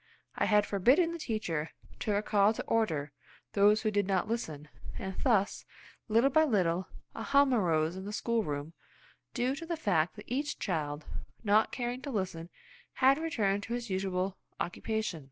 [0.35, 1.69] I had forbidden the teacher
[1.99, 3.11] to recall to order
[3.53, 5.63] those who did not listen, and thus,
[6.07, 8.73] little by little, a hum arose in the schoolroom,
[9.35, 11.05] due to the fact that each child,
[11.43, 12.49] not caring to listen
[12.93, 15.19] had returned to his usual occupation.